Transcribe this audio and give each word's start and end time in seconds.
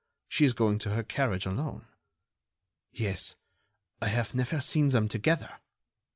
She 0.27 0.45
is 0.45 0.53
going 0.53 0.79
to 0.79 0.95
her 0.95 1.03
carriage 1.03 1.45
alone." 1.45 1.85
"Yes, 2.91 3.35
I 4.01 4.07
have 4.07 4.33
never 4.33 4.59
seen 4.59 4.87
them 4.87 5.07
together." 5.07 5.59